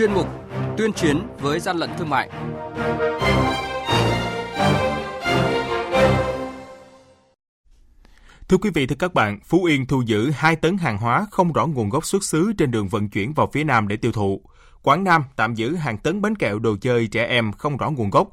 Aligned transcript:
chuyên 0.00 0.12
mục 0.12 0.28
Tuyên 0.78 0.92
chiến 0.92 1.26
với 1.40 1.60
gian 1.60 1.76
lận 1.76 1.90
thương 1.98 2.08
mại. 2.08 2.30
Thưa 8.48 8.56
quý 8.56 8.70
vị, 8.74 8.86
thưa 8.86 8.96
các 8.98 9.14
bạn, 9.14 9.40
Phú 9.44 9.64
Yên 9.64 9.86
thu 9.86 10.02
giữ 10.06 10.30
2 10.30 10.56
tấn 10.56 10.76
hàng 10.76 10.98
hóa 10.98 11.26
không 11.30 11.52
rõ 11.52 11.66
nguồn 11.66 11.88
gốc 11.88 12.06
xuất 12.06 12.24
xứ 12.24 12.52
trên 12.58 12.70
đường 12.70 12.88
vận 12.88 13.08
chuyển 13.08 13.32
vào 13.32 13.50
phía 13.52 13.64
Nam 13.64 13.88
để 13.88 13.96
tiêu 13.96 14.12
thụ. 14.12 14.40
Quảng 14.82 15.04
Nam 15.04 15.24
tạm 15.36 15.54
giữ 15.54 15.74
hàng 15.74 15.98
tấn 15.98 16.22
bánh 16.22 16.36
kẹo 16.36 16.58
đồ 16.58 16.76
chơi 16.80 17.06
trẻ 17.06 17.26
em 17.26 17.52
không 17.52 17.76
rõ 17.76 17.90
nguồn 17.90 18.10
gốc. 18.10 18.28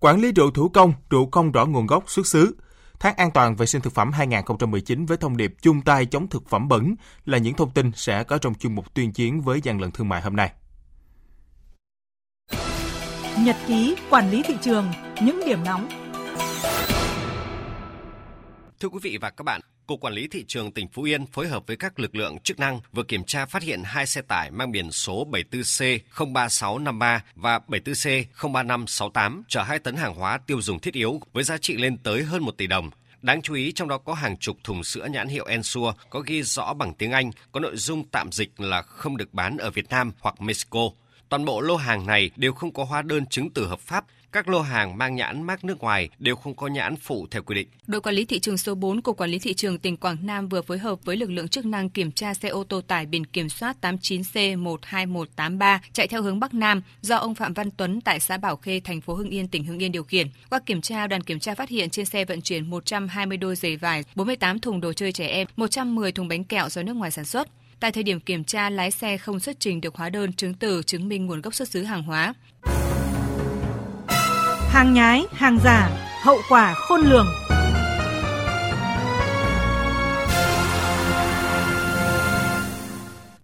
Quản 0.00 0.20
lý 0.20 0.32
rượu 0.32 0.50
thủ 0.50 0.68
công, 0.68 0.92
rượu 1.10 1.28
không 1.32 1.52
rõ 1.52 1.66
nguồn 1.66 1.86
gốc 1.86 2.04
xuất 2.06 2.26
xứ. 2.26 2.56
Tháng 3.00 3.16
an 3.16 3.30
toàn 3.30 3.56
vệ 3.56 3.66
sinh 3.66 3.80
thực 3.80 3.94
phẩm 3.94 4.12
2019 4.12 5.06
với 5.06 5.16
thông 5.16 5.36
điệp 5.36 5.54
chung 5.62 5.80
tay 5.80 6.06
chống 6.06 6.28
thực 6.28 6.48
phẩm 6.48 6.68
bẩn 6.68 6.94
là 7.24 7.38
những 7.38 7.54
thông 7.54 7.70
tin 7.70 7.92
sẽ 7.94 8.24
có 8.24 8.38
trong 8.38 8.54
chuyên 8.54 8.74
mục 8.74 8.94
tuyên 8.94 9.12
chiến 9.12 9.40
với 9.40 9.60
gian 9.60 9.80
lận 9.80 9.90
thương 9.90 10.08
mại 10.08 10.22
hôm 10.22 10.36
nay. 10.36 10.52
Nhật 13.44 13.56
ký 13.68 13.94
quản 14.10 14.30
lý 14.30 14.42
thị 14.42 14.54
trường, 14.62 14.92
những 15.22 15.40
điểm 15.46 15.64
nóng. 15.64 15.88
Thưa 18.80 18.88
quý 18.88 18.98
vị 19.02 19.18
và 19.20 19.30
các 19.30 19.42
bạn, 19.42 19.60
Cục 19.86 20.00
Quản 20.00 20.14
lý 20.14 20.28
Thị 20.28 20.44
trường 20.48 20.72
tỉnh 20.72 20.88
Phú 20.88 21.02
Yên 21.02 21.26
phối 21.26 21.48
hợp 21.48 21.66
với 21.66 21.76
các 21.76 22.00
lực 22.00 22.14
lượng 22.14 22.38
chức 22.38 22.58
năng 22.58 22.80
vừa 22.92 23.02
kiểm 23.02 23.24
tra 23.24 23.46
phát 23.46 23.62
hiện 23.62 23.82
hai 23.84 24.06
xe 24.06 24.22
tải 24.22 24.50
mang 24.50 24.72
biển 24.72 24.92
số 24.92 25.26
74C03653 25.30 27.18
và 27.34 27.60
74C03568 27.68 29.42
chở 29.48 29.62
2 29.62 29.78
tấn 29.78 29.96
hàng 29.96 30.14
hóa 30.14 30.38
tiêu 30.38 30.60
dùng 30.60 30.80
thiết 30.80 30.94
yếu 30.94 31.20
với 31.32 31.44
giá 31.44 31.58
trị 31.58 31.76
lên 31.76 31.96
tới 31.96 32.22
hơn 32.22 32.42
1 32.42 32.56
tỷ 32.56 32.66
đồng. 32.66 32.90
Đáng 33.22 33.42
chú 33.42 33.54
ý 33.54 33.72
trong 33.72 33.88
đó 33.88 33.98
có 33.98 34.14
hàng 34.14 34.36
chục 34.36 34.56
thùng 34.64 34.84
sữa 34.84 35.06
nhãn 35.10 35.28
hiệu 35.28 35.44
Ensure 35.44 35.92
có 36.10 36.20
ghi 36.20 36.42
rõ 36.42 36.74
bằng 36.74 36.94
tiếng 36.94 37.12
Anh, 37.12 37.30
có 37.52 37.60
nội 37.60 37.76
dung 37.76 38.04
tạm 38.04 38.32
dịch 38.32 38.60
là 38.60 38.82
không 38.82 39.16
được 39.16 39.34
bán 39.34 39.56
ở 39.56 39.70
Việt 39.70 39.88
Nam 39.90 40.12
hoặc 40.20 40.40
Mexico. 40.40 40.80
Toàn 41.28 41.44
bộ 41.44 41.60
lô 41.60 41.76
hàng 41.76 42.06
này 42.06 42.30
đều 42.36 42.52
không 42.52 42.72
có 42.72 42.84
hóa 42.84 43.02
đơn 43.02 43.26
chứng 43.26 43.50
từ 43.50 43.66
hợp 43.66 43.80
pháp, 43.80 44.04
các 44.32 44.48
lô 44.48 44.60
hàng 44.60 44.98
mang 44.98 45.14
nhãn 45.14 45.42
mác 45.42 45.64
nước 45.64 45.80
ngoài 45.80 46.08
đều 46.18 46.36
không 46.36 46.54
có 46.54 46.66
nhãn 46.66 46.96
phụ 46.96 47.26
theo 47.30 47.42
quy 47.42 47.54
định. 47.54 47.68
Đội 47.86 48.00
quản 48.00 48.14
lý 48.14 48.24
thị 48.24 48.38
trường 48.38 48.58
số 48.58 48.74
4 48.74 49.02
của 49.02 49.12
Quản 49.12 49.30
lý 49.30 49.38
thị 49.38 49.54
trường 49.54 49.78
tỉnh 49.78 49.96
Quảng 49.96 50.16
Nam 50.22 50.48
vừa 50.48 50.62
phối 50.62 50.78
hợp 50.78 50.98
với 51.04 51.16
lực 51.16 51.30
lượng 51.30 51.48
chức 51.48 51.66
năng 51.66 51.90
kiểm 51.90 52.12
tra 52.12 52.34
xe 52.34 52.48
ô 52.48 52.64
tô 52.64 52.80
tải 52.80 53.06
biển 53.06 53.24
kiểm 53.24 53.48
soát 53.48 53.76
89C12183 53.80 55.78
chạy 55.92 56.08
theo 56.08 56.22
hướng 56.22 56.40
Bắc 56.40 56.54
Nam 56.54 56.82
do 57.00 57.16
ông 57.16 57.34
Phạm 57.34 57.54
Văn 57.54 57.70
Tuấn 57.70 58.00
tại 58.00 58.20
xã 58.20 58.36
Bảo 58.36 58.56
Khê, 58.56 58.80
thành 58.80 59.00
phố 59.00 59.14
Hưng 59.14 59.30
Yên, 59.30 59.48
tỉnh 59.48 59.64
Hưng 59.64 59.82
Yên 59.82 59.92
điều 59.92 60.04
khiển. 60.04 60.28
Qua 60.50 60.60
kiểm 60.66 60.80
tra, 60.80 61.06
đoàn 61.06 61.22
kiểm 61.22 61.40
tra 61.40 61.54
phát 61.54 61.68
hiện 61.68 61.90
trên 61.90 62.06
xe 62.06 62.24
vận 62.24 62.40
chuyển 62.40 62.70
120 62.70 63.36
đôi 63.36 63.56
giày 63.56 63.76
vải, 63.76 64.04
48 64.14 64.58
thùng 64.58 64.80
đồ 64.80 64.92
chơi 64.92 65.12
trẻ 65.12 65.26
em, 65.26 65.46
110 65.56 66.12
thùng 66.12 66.28
bánh 66.28 66.44
kẹo 66.44 66.68
do 66.68 66.82
nước 66.82 66.96
ngoài 66.96 67.10
sản 67.10 67.24
xuất. 67.24 67.48
Tại 67.80 67.92
thời 67.92 68.02
điểm 68.02 68.20
kiểm 68.20 68.44
tra, 68.44 68.70
lái 68.70 68.90
xe 68.90 69.16
không 69.16 69.40
xuất 69.40 69.60
trình 69.60 69.80
được 69.80 69.94
hóa 69.94 70.08
đơn 70.08 70.32
chứng 70.32 70.54
từ 70.54 70.82
chứng 70.82 71.08
minh 71.08 71.26
nguồn 71.26 71.40
gốc 71.40 71.54
xuất 71.54 71.68
xứ 71.68 71.82
hàng 71.82 72.02
hóa. 72.02 72.34
Hàng 74.68 74.94
nhái, 74.94 75.22
hàng 75.32 75.58
giả, 75.64 75.90
hậu 76.22 76.38
quả 76.48 76.74
khôn 76.74 77.00
lường. 77.00 77.26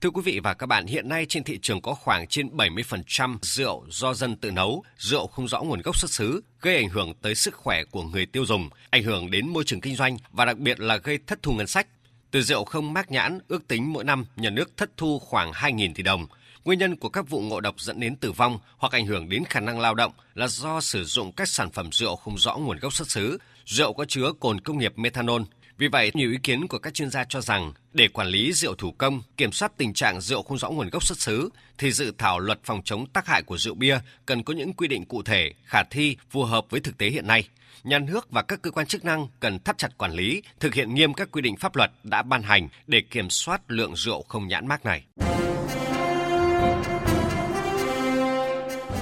Thưa 0.01 0.11
quý 0.11 0.23
vị 0.25 0.41
và 0.43 0.55
các 0.55 0.67
bạn, 0.67 0.87
hiện 0.87 1.09
nay 1.09 1.27
trên 1.29 1.45
thị 1.45 1.59
trường 1.63 1.81
có 1.81 1.95
khoảng 1.95 2.27
trên 2.27 2.49
70% 2.57 3.39
rượu 3.43 3.85
do 3.91 4.15
dân 4.15 4.37
tự 4.37 4.51
nấu, 4.51 4.83
rượu 4.99 5.27
không 5.27 5.49
rõ 5.49 5.63
nguồn 5.63 5.81
gốc 5.85 5.97
xuất 5.99 6.11
xứ, 6.11 6.41
gây 6.61 6.77
ảnh 6.77 6.89
hưởng 6.89 7.15
tới 7.23 7.35
sức 7.35 7.55
khỏe 7.55 7.85
của 7.91 8.03
người 8.03 8.27
tiêu 8.27 8.47
dùng, 8.47 8.69
ảnh 8.91 9.03
hưởng 9.03 9.31
đến 9.31 9.49
môi 9.49 9.65
trường 9.65 9.81
kinh 9.81 9.97
doanh 9.97 10.17
và 10.33 10.45
đặc 10.45 10.59
biệt 10.59 10.81
là 10.81 10.97
gây 10.97 11.19
thất 11.27 11.43
thu 11.43 11.53
ngân 11.53 11.67
sách. 11.67 11.87
Từ 12.35 12.43
rượu 12.43 12.65
không 12.65 12.93
mác 12.93 13.11
nhãn, 13.11 13.39
ước 13.49 13.69
tính 13.69 13.93
mỗi 13.93 14.05
năm 14.05 14.25
nhà 14.37 14.51
nước 14.51 14.77
thất 14.77 14.91
thu 14.97 15.19
khoảng 15.19 15.53
2.000 15.53 15.95
tỷ 15.95 16.03
đồng. 16.03 16.27
Nguyên 16.65 16.79
nhân 16.79 16.97
của 16.97 17.09
các 17.09 17.29
vụ 17.29 17.41
ngộ 17.41 17.61
độc 17.61 17.81
dẫn 17.81 18.01
đến 18.01 18.17
tử 18.17 18.33
vong 18.33 18.59
hoặc 18.77 18.93
ảnh 18.93 19.07
hưởng 19.07 19.29
đến 19.29 19.45
khả 19.45 19.61
năng 19.61 19.81
lao 19.81 19.95
động 19.95 20.13
là 20.35 20.49
do 20.49 20.81
sử 20.81 21.05
dụng 21.05 21.33
các 21.33 21.49
sản 21.49 21.71
phẩm 21.71 21.93
rượu 21.93 22.17
không 22.17 22.39
rõ 22.39 22.57
nguồn 22.57 22.79
gốc 22.79 22.95
xuất 22.95 23.11
xứ, 23.11 23.39
rượu 23.65 23.93
có 23.93 24.05
chứa 24.05 24.33
cồn 24.41 24.61
công 24.61 24.79
nghiệp 24.79 24.93
methanol. 24.97 25.43
Vì 25.79 25.89
vậy, 25.89 26.11
nhiều 26.15 26.31
ý 26.31 26.39
kiến 26.43 26.69
của 26.69 26.79
các 26.79 26.95
chuyên 26.95 27.11
gia 27.11 27.25
cho 27.25 27.41
rằng 27.41 27.73
để 27.93 28.09
quản 28.09 28.29
lý 28.29 28.53
rượu 28.53 28.75
thủ 28.75 28.93
công, 28.93 29.23
kiểm 29.37 29.53
soát 29.53 29.73
tình 29.77 29.95
trạng 29.95 30.21
rượu 30.21 30.43
không 30.43 30.59
rõ 30.59 30.71
nguồn 30.71 30.91
gốc 30.91 31.05
xuất 31.05 31.19
xứ 31.19 31.49
thì 31.79 31.93
dự 31.93 32.13
thảo 32.19 32.39
luật 32.39 32.59
phòng 32.65 32.83
chống 32.85 33.07
tác 33.07 33.27
hại 33.27 33.43
của 33.43 33.59
rượu 33.59 33.75
bia 33.75 33.99
cần 34.27 34.43
có 34.43 34.55
những 34.55 34.73
quy 34.73 34.89
định 34.89 35.05
cụ 35.05 35.23
thể, 35.23 35.53
khả 35.65 35.83
thi, 35.83 36.17
phù 36.31 36.45
hợp 36.45 36.65
với 36.71 36.81
thực 36.81 36.99
tế 36.99 37.09
hiện 37.09 37.27
nay 37.27 37.49
nhà 37.85 37.99
nước 37.99 38.31
và 38.31 38.43
các 38.43 38.63
cơ 38.63 38.71
quan 38.71 38.87
chức 38.87 39.05
năng 39.05 39.27
cần 39.41 39.59
thắt 39.59 39.79
chặt 39.79 39.99
quản 39.99 40.13
lý, 40.13 40.43
thực 40.61 40.75
hiện 40.75 40.95
nghiêm 40.95 41.15
các 41.15 41.29
quy 41.33 41.43
định 41.43 41.57
pháp 41.57 41.77
luật 41.77 41.91
đã 42.03 42.23
ban 42.23 42.43
hành 42.43 42.69
để 42.87 43.01
kiểm 43.11 43.31
soát 43.31 43.61
lượng 43.69 43.97
rượu 43.97 44.23
không 44.29 44.49
nhãn 44.49 44.67
mác 44.67 44.85
này. 44.85 45.05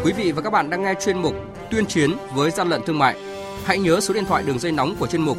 Quý 0.04 0.12
vị 0.12 0.32
và 0.32 0.42
các 0.42 0.50
bạn 0.50 0.70
đang 0.70 0.82
nghe 0.82 0.94
chuyên 1.04 1.18
mục 1.18 1.34
Tuyên 1.70 1.86
chiến 1.86 2.10
với 2.34 2.50
gian 2.50 2.68
lận 2.68 2.80
thương 2.86 2.98
mại. 2.98 3.16
Hãy 3.64 3.78
nhớ 3.78 4.00
số 4.00 4.14
điện 4.14 4.24
thoại 4.24 4.42
đường 4.46 4.58
dây 4.58 4.72
nóng 4.72 4.96
của 4.96 5.06
chuyên 5.06 5.22
mục 5.22 5.38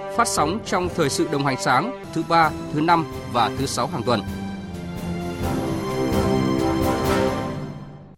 phát 0.17 0.27
sóng 0.27 0.59
trong 0.65 0.89
thời 0.95 1.09
sự 1.09 1.27
đồng 1.31 1.45
hành 1.45 1.61
sáng 1.61 2.03
thứ 2.13 2.23
ba, 2.29 2.51
thứ 2.73 2.81
năm 2.81 3.05
và 3.33 3.51
thứ 3.57 3.65
sáu 3.65 3.87
hàng 3.87 4.03
tuần. 4.05 4.21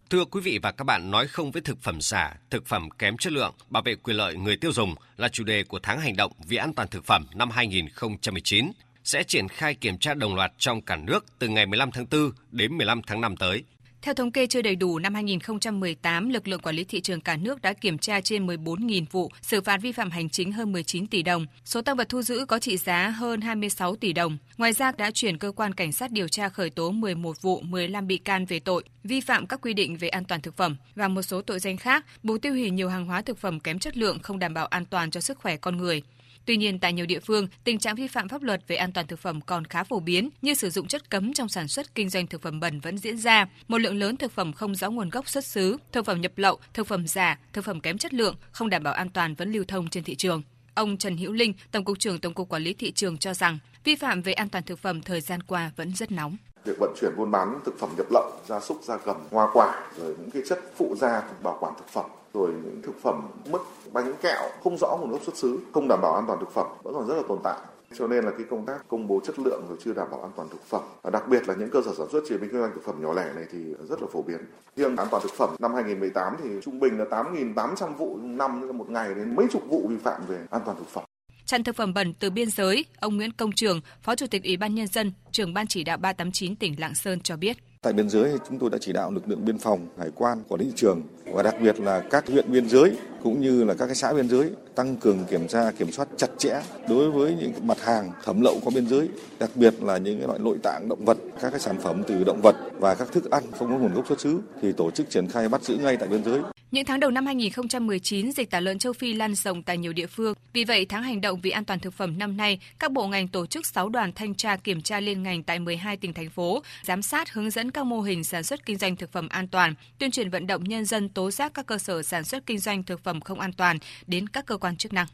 Thưa 0.10 0.26
quý 0.26 0.42
vị 0.42 0.60
và 0.64 0.72
các 0.72 0.84
bạn, 0.84 1.12
nói 1.12 1.28
không 1.28 1.52
với 1.52 1.62
thực 1.62 1.82
phẩm 1.82 2.02
giả, 2.02 2.36
thực 2.50 2.66
phẩm 2.66 2.90
kém 2.90 3.18
chất 3.18 3.34
lượng, 3.34 3.54
bảo 3.70 3.84
vệ 3.84 3.96
quyền 3.96 4.18
lợi 4.18 4.36
người 4.36 4.58
tiêu 4.58 4.72
dùng 4.72 4.96
là 5.18 5.30
chủ 5.30 5.44
đề 5.44 5.64
của 5.64 5.80
tháng 5.84 6.00
hành 6.00 6.16
động 6.16 6.32
vì 6.48 6.58
an 6.58 6.74
toàn 6.74 6.88
thực 6.88 7.06
phẩm 7.06 7.26
năm 7.34 7.50
2019 7.50 8.72
sẽ 9.04 9.24
triển 9.24 9.48
khai 9.48 9.76
kiểm 9.76 9.98
tra 9.98 10.14
đồng 10.14 10.36
loạt 10.36 10.52
trong 10.58 10.82
cả 10.82 10.96
nước 10.96 11.26
từ 11.40 11.48
ngày 11.48 11.66
15 11.66 11.92
tháng 11.92 12.06
4 12.12 12.32
đến 12.52 12.78
15 12.78 13.02
tháng 13.08 13.22
5 13.22 13.38
tới. 13.38 13.64
Theo 14.04 14.14
thống 14.14 14.32
kê 14.32 14.48
chưa 14.48 14.62
đầy 14.62 14.76
đủ, 14.76 15.00
năm 15.00 15.14
2018, 15.14 16.30
lực 16.30 16.48
lượng 16.48 16.60
quản 16.60 16.76
lý 16.76 16.84
thị 16.84 17.02
trường 17.02 17.22
cả 17.22 17.38
nước 17.38 17.62
đã 17.62 17.74
kiểm 17.74 17.98
tra 17.98 18.22
trên 18.22 18.48
14.000 18.48 19.06
vụ, 19.12 19.32
xử 19.42 19.62
phạt 19.62 19.78
vi 19.78 19.92
phạm 19.92 20.12
hành 20.12 20.30
chính 20.30 20.52
hơn 20.52 20.72
19 20.72 21.08
tỷ 21.08 21.24
đồng. 21.24 21.46
Số 21.66 21.82
tăng 21.82 21.98
vật 21.98 22.10
thu 22.10 22.22
giữ 22.22 22.46
có 22.46 22.60
trị 22.60 22.78
giá 22.78 23.10
hơn 23.10 23.42
26 23.42 23.96
tỷ 23.96 24.14
đồng. 24.14 24.38
Ngoài 24.58 24.74
ra 24.74 24.92
đã 24.98 25.12
chuyển 25.12 25.38
cơ 25.38 25.52
quan 25.52 25.74
cảnh 25.74 25.92
sát 25.92 26.12
điều 26.12 26.28
tra 26.28 26.50
khởi 26.50 26.70
tố 26.70 26.92
11 26.92 27.42
vụ, 27.42 27.62
15 27.62 28.08
bị 28.08 28.18
can 28.18 28.46
về 28.46 28.60
tội 28.60 28.84
vi 29.04 29.22
phạm 29.22 29.48
các 29.48 29.62
quy 29.62 29.74
định 29.74 29.98
về 29.98 30.08
an 30.08 30.24
toàn 30.26 30.42
thực 30.42 30.58
phẩm 30.58 30.76
và 30.96 31.08
một 31.08 31.22
số 31.22 31.42
tội 31.42 31.60
danh 31.60 31.78
khác, 31.78 32.06
buộc 32.24 32.42
tiêu 32.42 32.54
hủy 32.54 32.70
nhiều 32.70 32.90
hàng 32.90 33.06
hóa 33.06 33.22
thực 33.22 33.38
phẩm 33.38 33.60
kém 33.60 33.80
chất 33.80 33.98
lượng 33.98 34.20
không 34.20 34.40
đảm 34.40 34.54
bảo 34.54 34.66
an 34.66 34.86
toàn 34.86 35.12
cho 35.12 35.22
sức 35.22 35.38
khỏe 35.38 35.58
con 35.58 35.78
người. 35.78 36.02
Tuy 36.46 36.58
nhiên, 36.58 36.80
tại 36.80 36.94
nhiều 36.94 37.06
địa 37.06 37.20
phương, 37.20 37.48
tình 37.64 37.80
trạng 37.80 37.96
vi 37.96 38.08
phạm 38.08 38.30
pháp 38.30 38.44
luật 38.44 38.62
về 38.68 38.76
an 38.76 38.92
toàn 38.92 39.08
thực 39.08 39.20
phẩm 39.20 39.42
còn 39.42 39.66
khá 39.66 39.84
phổ 39.84 40.00
biến 40.00 40.30
như 40.42 40.54
sử 40.54 40.70
dụng 40.70 40.88
chất 40.88 41.10
cấm 41.10 41.34
trong 41.34 41.50
sản 41.50 41.68
xuất 41.68 41.96
kinh 41.96 42.10
doanh 42.10 42.28
thực 42.28 42.42
phẩm 42.42 42.60
bẩn 42.60 42.80
vẫn 42.80 42.98
diễn 42.98 43.18
ra. 43.18 43.48
Một 43.68 43.78
lượng 43.78 43.96
lớn 43.96 44.18
thực 44.18 44.32
phẩm 44.32 44.54
không 44.54 44.76
rõ 44.76 44.90
nguồn 44.90 45.10
gốc 45.10 45.30
xuất 45.30 45.46
xứ, 45.46 45.78
thực 45.92 46.06
phẩm 46.06 46.22
nhập 46.22 46.32
lậu, 46.36 46.60
thực 46.74 46.88
phẩm 46.88 47.08
giả, 47.08 47.40
thực 47.54 47.66
phẩm 47.66 47.80
kém 47.80 47.98
chất 47.98 48.14
lượng, 48.14 48.36
không 48.52 48.70
đảm 48.70 48.84
bảo 48.84 48.94
an 48.94 49.10
toàn 49.10 49.36
vẫn 49.36 49.52
lưu 49.52 49.64
thông 49.68 49.90
trên 49.90 50.04
thị 50.04 50.16
trường. 50.16 50.42
Ông 50.74 50.98
Trần 50.98 51.18
Hữu 51.18 51.32
Linh, 51.32 51.54
Tổng 51.72 51.86
cục 51.86 52.00
trưởng 52.00 52.20
Tổng 52.20 52.34
cục 52.34 52.50
Quản 52.50 52.64
lý 52.64 52.74
thị 52.74 52.92
trường 52.92 53.18
cho 53.18 53.34
rằng, 53.34 53.58
vi 53.84 53.96
phạm 53.96 54.22
về 54.22 54.34
an 54.34 54.50
toàn 54.50 54.64
thực 54.64 54.80
phẩm 54.80 55.02
thời 55.02 55.22
gian 55.22 55.44
qua 55.44 55.72
vẫn 55.76 55.96
rất 55.96 56.12
nóng 56.12 56.38
việc 56.66 56.74
vận 56.80 56.94
chuyển 57.02 57.12
buôn 57.18 57.32
bán 57.32 57.60
thực 57.66 57.80
phẩm 57.80 57.90
nhập 57.98 58.06
lậu, 58.12 58.32
gia 58.48 58.60
súc, 58.60 58.84
gia 58.84 58.98
cầm, 58.98 59.18
hoa 59.32 59.50
quả, 59.54 59.82
rồi 59.98 60.16
những 60.20 60.32
cái 60.32 60.42
chất 60.50 60.60
phụ 60.76 60.96
gia 61.00 61.22
bảo 61.44 61.58
quản 61.60 61.74
thực 61.78 61.88
phẩm, 61.90 62.06
rồi 62.34 62.52
những 62.64 62.82
thực 62.84 63.02
phẩm 63.02 63.22
mứt, 63.50 63.62
bánh 63.94 64.14
kẹo 64.22 64.50
không 64.64 64.78
rõ 64.78 64.98
nguồn 65.00 65.12
gốc 65.12 65.24
xuất 65.24 65.38
xứ, 65.38 65.60
không 65.74 65.88
đảm 65.88 66.00
bảo 66.02 66.14
an 66.14 66.24
toàn 66.28 66.40
thực 66.40 66.52
phẩm 66.52 66.68
vẫn 66.84 66.94
còn 66.94 67.08
rất 67.08 67.16
là 67.16 67.24
tồn 67.28 67.40
tại. 67.44 67.58
Cho 67.98 68.08
nên 68.08 68.26
là 68.26 68.32
cái 68.32 68.46
công 68.50 68.66
tác 68.66 68.88
công 68.88 69.08
bố 69.08 69.22
chất 69.26 69.40
lượng 69.40 69.66
rồi 69.70 69.78
chưa 69.84 69.94
đảm 69.94 70.08
bảo 70.12 70.22
an 70.22 70.32
toàn 70.36 70.50
thực 70.50 70.64
phẩm 70.64 70.82
và 71.02 71.10
đặc 71.10 71.28
biệt 71.28 71.48
là 71.48 71.56
những 71.56 71.70
cơ 71.70 71.82
sở 71.86 71.92
sản 71.98 72.08
xuất 72.12 72.24
chế 72.30 72.38
biến 72.38 72.50
kinh 72.50 72.60
doanh 72.60 72.72
thực 72.76 72.86
phẩm 72.86 73.02
nhỏ 73.02 73.14
lẻ 73.14 73.34
này 73.36 73.46
thì 73.52 73.60
rất 73.90 74.02
là 74.02 74.08
phổ 74.14 74.22
biến. 74.22 74.38
Riêng 74.76 74.96
an 74.96 75.08
toàn 75.12 75.24
thực 75.24 75.32
phẩm 75.32 75.56
năm 75.60 75.74
2018 75.74 76.36
thì 76.44 76.50
trung 76.64 76.80
bình 76.80 76.98
là 76.98 77.06
8.800 77.06 77.96
vụ 77.96 78.18
năm 78.22 78.78
một 78.78 78.90
ngày 78.90 79.14
đến 79.16 79.36
mấy 79.36 79.48
chục 79.52 79.64
vụ 79.68 79.88
vi 79.88 79.98
phạm 79.98 80.22
về 80.28 80.38
an 80.52 80.62
toàn 80.66 80.78
thực 80.78 80.88
phẩm. 80.88 81.04
Chặn 81.46 81.64
thực 81.64 81.76
phẩm 81.76 81.94
bẩn 81.94 82.14
từ 82.14 82.30
biên 82.30 82.50
giới, 82.50 82.86
ông 83.00 83.18
Nguyễn 83.18 83.32
Công 83.32 83.52
Trường, 83.52 83.82
Phó 84.02 84.16
Chủ 84.16 84.28
tịch 84.28 84.44
Ủy 84.44 84.58
ban 84.58 84.76
Nhân 84.76 84.88
dân, 84.88 85.12
trưởng 85.32 85.54
Ban 85.54 85.68
chỉ 85.68 85.84
đạo 85.84 85.98
389 85.98 86.56
tỉnh 86.56 86.80
Lạng 86.80 86.96
Sơn 86.96 87.20
cho 87.20 87.38
biết. 87.38 87.58
Tại 87.84 87.94
biên 87.94 88.10
giới 88.10 88.32
chúng 88.50 88.60
tôi 88.60 88.70
đã 88.70 88.78
chỉ 88.82 88.94
đạo 88.94 89.12
lực 89.12 89.30
lượng 89.30 89.46
biên 89.46 89.58
phòng, 89.58 89.88
hải 90.00 90.10
quan, 90.16 90.44
quản 90.48 90.62
lý 90.62 90.66
thị 90.66 90.72
trường 90.76 91.02
và 91.26 91.44
đặc 91.44 91.56
biệt 91.62 91.80
là 91.80 92.00
các 92.00 92.28
huyện 92.28 92.52
biên 92.52 92.70
giới 92.70 92.92
cũng 93.24 93.42
như 93.42 93.64
là 93.64 93.74
các 93.74 93.86
cái 93.86 93.96
xã 93.96 94.14
biên 94.14 94.30
giới 94.30 94.50
tăng 94.76 94.96
cường 94.96 95.26
kiểm 95.30 95.48
tra 95.48 95.72
kiểm 95.72 95.92
soát 95.92 96.08
chặt 96.18 96.28
chẽ 96.38 96.62
đối 96.90 97.12
với 97.12 97.36
những 97.40 97.52
mặt 97.68 97.78
hàng 97.82 98.12
thẩm 98.24 98.42
lậu 98.42 98.60
qua 98.64 98.72
biên 98.76 98.88
giới, 98.88 99.10
đặc 99.40 99.50
biệt 99.56 99.74
là 99.84 99.98
những 99.98 100.18
cái 100.18 100.28
loại 100.28 100.40
nội 100.40 100.58
tạng 100.64 100.90
động 100.90 101.06
vật, 101.06 101.18
các 101.42 101.50
cái 101.50 101.60
sản 101.60 101.78
phẩm 101.82 102.04
từ 102.08 102.24
động 102.24 102.42
vật 102.44 102.56
và 102.80 102.96
các 102.96 103.12
thức 103.12 103.32
ăn 103.32 103.44
không 103.60 103.72
có 103.72 103.78
nguồn 103.78 103.94
gốc 103.94 104.08
xuất 104.08 104.20
xứ 104.20 104.40
thì 104.62 104.72
tổ 104.72 104.92
chức 104.92 105.10
triển 105.10 105.28
khai 105.28 105.50
bắt 105.50 105.64
giữ 105.64 105.78
ngay 105.78 105.98
tại 105.98 106.10
biên 106.10 106.24
giới. 106.24 106.42
Những 106.72 106.86
tháng 106.86 107.00
đầu 107.00 107.12
năm 107.12 107.26
2019, 107.26 108.32
dịch 108.32 108.50
tả 108.50 108.60
lợn 108.60 108.80
châu 108.80 108.94
Phi 108.94 109.14
lan 109.14 109.36
rộng 109.36 109.64
tại 109.64 109.78
nhiều 109.78 109.94
địa 109.94 110.08
phương. 110.08 110.34
Vì 110.54 110.64
vậy, 110.64 110.86
tháng 110.86 111.04
hành 111.04 111.22
động 111.22 111.40
vì 111.42 111.52
an 111.52 111.66
toàn 111.66 111.80
thực 111.80 111.94
phẩm 111.94 112.18
năm 112.18 112.38
nay, 112.38 112.60
các 112.80 112.92
bộ 112.92 113.08
ngành 113.08 113.28
tổ 113.28 113.46
chức 113.46 113.66
6 113.66 113.90
đoàn 113.90 114.12
thanh 114.16 114.36
tra 114.36 114.56
kiểm 114.56 114.82
tra 114.82 115.00
liên 115.00 115.24
ngành 115.24 115.44
tại 115.44 115.60
12 115.60 115.98
tỉnh 115.98 116.14
thành 116.14 116.30
phố, 116.30 116.64
giám 116.84 117.02
sát 117.02 117.34
hướng 117.34 117.50
dẫn 117.50 117.72
các 117.74 117.86
mô 117.86 118.02
hình 118.02 118.24
sản 118.24 118.44
xuất 118.44 118.66
kinh 118.66 118.78
doanh 118.78 118.96
thực 118.96 119.12
phẩm 119.12 119.30
an 119.30 119.48
toàn, 119.48 119.74
tuyên 120.00 120.12
truyền 120.12 120.30
vận 120.30 120.48
động 120.48 120.64
nhân 120.64 120.86
dân 120.86 121.10
tố 121.10 121.32
giác 121.32 121.54
các 121.54 121.66
cơ 121.66 121.78
sở 121.78 122.04
sản 122.04 122.24
xuất 122.24 122.46
kinh 122.46 122.60
doanh 122.60 122.84
thực 122.84 123.04
phẩm 123.04 123.22
không 123.22 123.40
an 123.40 123.54
toàn 123.54 123.78
đến 124.08 124.30
các 124.30 124.46
cơ 124.46 124.58
quan 124.58 124.78
chức 124.78 124.94
năng. 124.94 125.08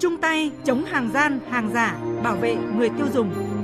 Chung 0.00 0.20
tay 0.20 0.50
chống 0.64 0.84
hàng 0.84 1.10
gian, 1.14 1.40
hàng 1.50 1.70
giả, 1.74 2.00
bảo 2.22 2.36
vệ 2.36 2.54
người 2.54 2.88
tiêu 2.88 3.06
dùng. 3.14 3.57